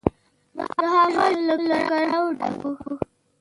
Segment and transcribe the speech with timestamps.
[0.55, 2.73] د هغه ژوند له کړاوونو ډک و.